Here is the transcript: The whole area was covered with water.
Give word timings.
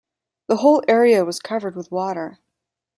The 0.47 0.55
whole 0.55 0.81
area 0.87 1.23
was 1.23 1.39
covered 1.39 1.75
with 1.75 1.91
water. 1.91 2.39